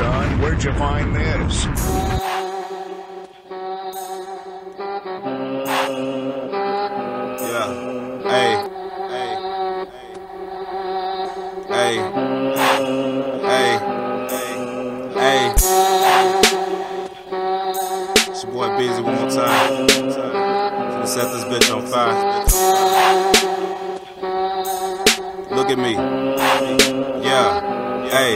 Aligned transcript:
son. 0.00 0.40
Where'd 0.40 0.64
you 0.64 0.72
find 0.74 1.14
this? 1.14 1.66
Yeah. 7.44 7.68
Hey. 8.32 8.50
Hey. 9.12 9.30
Hey. 11.68 11.94
Hey. 13.50 13.70
Hey. 15.18 15.40
It's 18.30 18.42
your 18.44 18.52
boy 18.52 18.68
Beezy 18.78 19.02
one 19.02 19.16
more 19.16 19.30
time. 19.30 19.86
Gonna 19.86 21.06
set 21.06 21.28
this 21.34 21.44
bitch 21.50 21.68
on 21.76 21.82
fire. 21.92 22.16
Look 25.54 25.68
at 25.68 25.78
me. 25.78 25.92
Yeah. 27.22 28.08
Hey. 28.08 28.32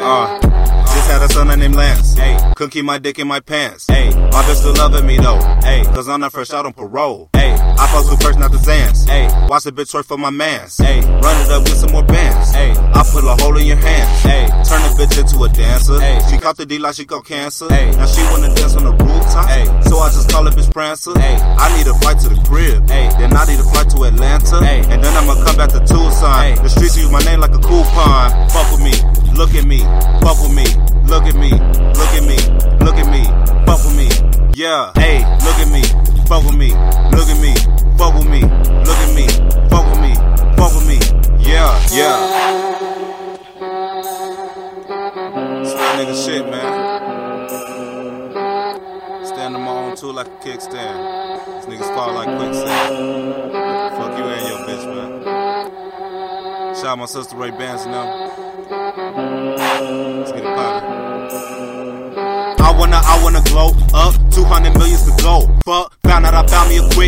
Uh. 0.00 0.53
Named 1.64 1.76
Lance. 1.76 2.12
Hey. 2.12 2.36
Couldn't 2.56 2.72
keep 2.72 2.84
my 2.84 2.98
dick 2.98 3.18
in 3.18 3.26
my 3.26 3.40
pants. 3.40 3.86
Hey. 3.86 4.10
My 4.10 4.42
bitch 4.44 4.56
still 4.56 4.74
loving 4.74 5.06
me 5.06 5.16
though. 5.16 5.40
Hey. 5.64 5.82
Cause 5.94 6.10
I'm 6.10 6.20
not 6.20 6.32
fresh 6.32 6.52
out 6.52 6.66
on 6.66 6.74
parole. 6.74 7.30
Hey. 7.32 7.56
I 7.56 7.86
fuck 7.88 8.04
with 8.10 8.20
first, 8.20 8.38
not 8.38 8.52
the 8.52 8.58
Xans. 8.58 9.08
Hey. 9.08 9.28
Watch 9.48 9.64
the 9.64 9.72
bitch 9.72 9.94
work 9.94 10.04
for 10.04 10.18
my 10.18 10.28
mans. 10.28 10.76
Hey. 10.76 11.00
Run 11.00 11.40
it 11.40 11.50
up, 11.50 11.64
get 11.64 11.76
some 11.76 11.92
more 11.92 12.04
bands. 12.04 12.52
Hey. 12.52 12.72
I 12.72 13.02
put 13.10 13.24
a 13.24 13.42
hole 13.42 13.56
in 13.56 13.64
your 13.64 13.78
hands. 13.78 14.22
Hey. 14.22 14.44
Turn 14.68 14.82
the 14.84 14.92
bitch 14.92 15.16
into 15.16 15.42
a 15.42 15.48
dancer. 15.48 15.98
Hey. 15.98 16.20
She 16.30 16.36
caught 16.36 16.58
the 16.58 16.66
D 16.66 16.78
like 16.78 16.96
she 16.96 17.06
got 17.06 17.24
cancer. 17.24 17.66
Hey. 17.72 17.92
Now 17.92 18.04
she 18.12 18.20
wanna 18.28 18.54
dance 18.54 18.76
on 18.76 18.84
the 18.84 18.92
rooftop. 18.92 19.48
Hey. 19.48 19.64
So 19.88 19.96
I 20.04 20.12
just 20.12 20.28
call 20.28 20.46
it 20.46 20.52
bitch 20.52 20.70
Prancer. 20.70 21.18
Hey. 21.18 21.40
I 21.40 21.74
need 21.78 21.86
a 21.86 21.94
flight 21.94 22.20
to 22.20 22.28
the 22.28 22.44
crib. 22.44 22.86
Hey. 22.90 23.08
Then 23.16 23.32
I 23.32 23.46
need 23.48 23.58
a 23.58 23.64
flight 23.64 23.88
to 23.96 24.04
Atlanta. 24.04 24.60
Hey. 24.60 24.84
And 24.92 25.02
then 25.02 25.16
I'ma 25.16 25.32
come 25.40 25.56
back 25.56 25.72
to 25.72 25.80
Tucson. 25.80 26.60
The 26.60 26.68
streets 26.68 26.98
use 26.98 27.10
my 27.10 27.24
name 27.24 27.40
like 27.40 27.56
a 27.56 27.62
coupon. 27.64 28.13
Yeah. 34.64 34.92
Hey. 34.94 35.18
Look 35.44 35.58
at 35.60 35.68
me. 35.68 35.82
Fuck 36.24 36.42
with 36.44 36.56
me. 36.56 36.70
Look 37.12 37.28
at 37.28 37.38
me. 37.38 37.52
Fuck 37.98 38.14
with 38.14 38.26
me. 38.26 38.40
Look 38.40 38.96
at 38.96 39.14
me. 39.14 39.28
Fuck 39.68 39.84
with 39.90 40.00
me. 40.00 40.14
Fuck 40.56 40.72
with 40.72 40.88
me. 40.88 40.98
Yeah. 41.38 41.68
Yeah. 41.92 42.16
It's 45.60 45.74
nigga 46.00 46.16
shit, 46.24 46.48
man. 46.48 46.72
Stand 49.26 49.54
on 49.54 49.60
my 49.60 49.70
own 49.70 49.96
too 49.96 50.12
like 50.12 50.28
a 50.28 50.36
kickstand. 50.40 50.96
These 51.56 51.66
niggas 51.68 51.94
fall 51.94 52.14
like 52.14 52.34
quicksand. 52.38 53.52
Fuck 53.98 54.16
you 54.16 54.24
and 54.24 54.48
your 54.48 54.60
bitch, 54.66 54.84
man. 54.94 55.10
Shout 56.74 56.86
out 56.86 56.98
my 57.00 57.04
sister 57.04 57.36
Ray 57.36 57.50
and 57.50 57.58
them. 57.58 58.06
Let's 60.20 60.32
get 60.32 60.40
it 60.40 60.56
poppin'. 60.56 61.04
I 62.64 62.74
wanna, 62.78 62.96
I 63.04 63.22
wanna 63.22 63.42
glow 63.42 63.83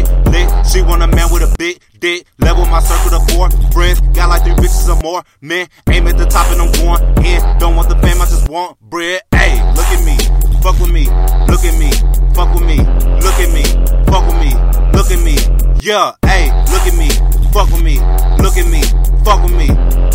quick 0.02 0.26
lick. 0.32 0.48
She 0.66 0.82
want 0.82 1.02
a 1.02 1.06
man 1.06 1.30
with 1.32 1.42
a 1.42 1.54
big 1.58 1.80
dick. 2.00 2.26
Level 2.38 2.66
my 2.66 2.80
circle 2.80 3.18
to 3.18 3.32
four 3.32 3.50
friends. 3.72 4.00
Got 4.14 4.28
like 4.28 4.42
three 4.42 4.54
bitches 4.54 4.88
or 4.88 5.00
more. 5.02 5.22
Man, 5.40 5.68
aim 5.88 6.06
at 6.06 6.16
the 6.18 6.26
top 6.26 6.50
and 6.52 6.60
I'm 6.60 6.72
going 6.72 7.02
in. 7.24 7.58
Don't 7.58 7.76
want 7.76 7.88
the 7.88 7.96
fame, 7.96 8.20
I 8.20 8.26
just 8.26 8.48
want 8.48 8.78
bread. 8.80 9.22
Hey, 9.32 9.54
look 9.74 9.86
at 9.86 10.02
me, 10.04 10.16
fuck 10.62 10.78
with 10.80 10.92
me, 10.92 11.06
look 11.48 11.64
at 11.64 11.76
me, 11.78 11.90
fuck 12.34 12.52
with 12.54 12.66
me, 12.66 12.78
look 13.22 13.38
at 13.40 13.50
me, 13.52 13.64
fuck 14.06 14.26
with 14.26 14.38
me, 14.40 14.52
look 14.92 15.10
at 15.10 15.20
me. 15.22 15.36
Yeah, 15.80 16.12
hey, 16.24 16.50
look 16.72 16.86
at 16.86 16.96
me, 16.96 17.08
fuck 17.52 17.70
with 17.70 17.82
me, 17.82 18.00
look 18.42 18.56
at 18.56 18.66
me, 18.66 18.82
fuck 19.24 19.42
with 19.42 19.54
me, 19.54 19.68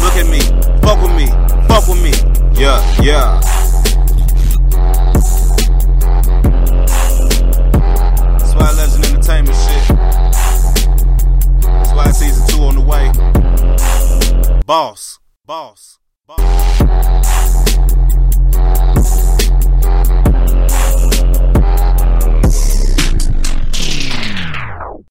look 0.04 0.16
at 0.18 0.28
me, 0.28 0.42
fuck 0.82 1.02
with 1.02 1.16
me, 1.16 1.28
fuck 1.68 1.88
with 1.88 2.02
me. 2.02 2.14
Yeah, 2.60 3.02
yeah. 3.02 3.61
Boss. 14.72 15.20
Boss. 15.46 16.00
Boss. 16.26 17.01